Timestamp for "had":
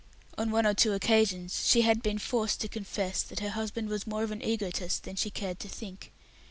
1.83-2.01